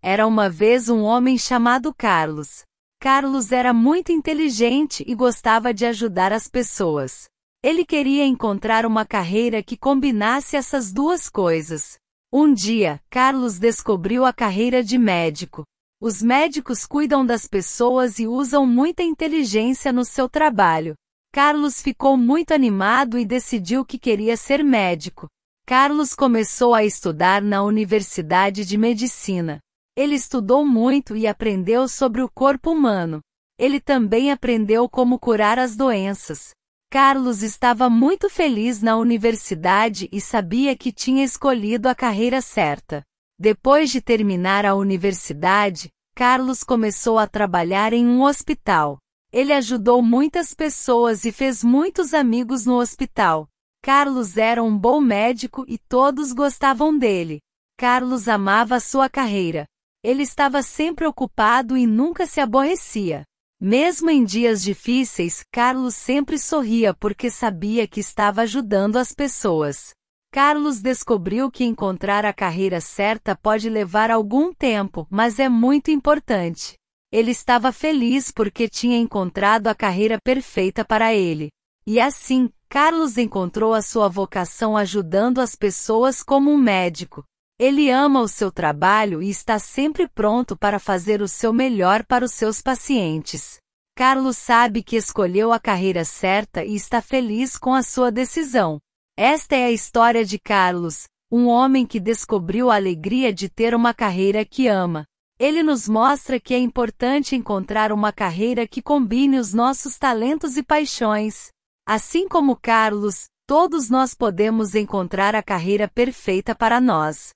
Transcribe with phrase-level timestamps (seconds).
[0.00, 2.62] Era uma vez um homem chamado Carlos.
[3.00, 7.28] Carlos era muito inteligente e gostava de ajudar as pessoas.
[7.62, 11.98] Ele queria encontrar uma carreira que combinasse essas duas coisas.
[12.32, 15.64] Um dia, Carlos descobriu a carreira de médico.
[16.00, 20.94] Os médicos cuidam das pessoas e usam muita inteligência no seu trabalho.
[21.32, 25.26] Carlos ficou muito animado e decidiu que queria ser médico.
[25.66, 29.58] Carlos começou a estudar na Universidade de Medicina.
[29.98, 33.20] Ele estudou muito e aprendeu sobre o corpo humano.
[33.58, 36.50] Ele também aprendeu como curar as doenças.
[36.88, 43.02] Carlos estava muito feliz na universidade e sabia que tinha escolhido a carreira certa.
[43.36, 49.00] Depois de terminar a universidade, Carlos começou a trabalhar em um hospital.
[49.32, 53.48] Ele ajudou muitas pessoas e fez muitos amigos no hospital.
[53.82, 57.40] Carlos era um bom médico e todos gostavam dele.
[57.76, 59.66] Carlos amava sua carreira.
[60.02, 63.24] Ele estava sempre ocupado e nunca se aborrecia.
[63.60, 69.90] Mesmo em dias difíceis, Carlos sempre sorria porque sabia que estava ajudando as pessoas.
[70.30, 76.74] Carlos descobriu que encontrar a carreira certa pode levar algum tempo, mas é muito importante.
[77.10, 81.48] Ele estava feliz porque tinha encontrado a carreira perfeita para ele.
[81.86, 87.24] E assim, Carlos encontrou a sua vocação ajudando as pessoas como um médico.
[87.60, 92.24] Ele ama o seu trabalho e está sempre pronto para fazer o seu melhor para
[92.24, 93.58] os seus pacientes.
[93.96, 98.78] Carlos sabe que escolheu a carreira certa e está feliz com a sua decisão.
[99.16, 103.92] Esta é a história de Carlos, um homem que descobriu a alegria de ter uma
[103.92, 105.04] carreira que ama.
[105.36, 110.62] Ele nos mostra que é importante encontrar uma carreira que combine os nossos talentos e
[110.62, 111.48] paixões.
[111.84, 117.30] Assim como Carlos, todos nós podemos encontrar a carreira perfeita para nós.